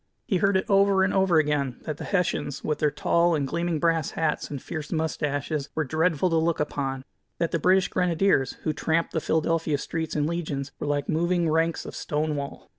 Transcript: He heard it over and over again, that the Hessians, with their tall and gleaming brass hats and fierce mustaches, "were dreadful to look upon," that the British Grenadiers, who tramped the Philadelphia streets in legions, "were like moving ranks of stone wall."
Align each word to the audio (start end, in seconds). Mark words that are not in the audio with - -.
He 0.25 0.37
heard 0.37 0.57
it 0.57 0.65
over 0.67 1.03
and 1.03 1.13
over 1.13 1.37
again, 1.37 1.79
that 1.83 1.97
the 1.97 2.05
Hessians, 2.05 2.63
with 2.63 2.79
their 2.79 2.89
tall 2.89 3.35
and 3.35 3.47
gleaming 3.47 3.77
brass 3.79 4.09
hats 4.17 4.49
and 4.49 4.59
fierce 4.59 4.91
mustaches, 4.91 5.69
"were 5.75 5.83
dreadful 5.83 6.31
to 6.31 6.37
look 6.37 6.59
upon," 6.59 7.05
that 7.37 7.51
the 7.51 7.59
British 7.59 7.87
Grenadiers, 7.89 8.53
who 8.63 8.73
tramped 8.73 9.11
the 9.13 9.21
Philadelphia 9.21 9.77
streets 9.77 10.15
in 10.15 10.25
legions, 10.25 10.71
"were 10.79 10.87
like 10.87 11.07
moving 11.07 11.47
ranks 11.51 11.85
of 11.85 11.95
stone 11.95 12.35
wall." 12.35 12.67